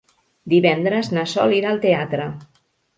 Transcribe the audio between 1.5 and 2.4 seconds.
irà al teatre.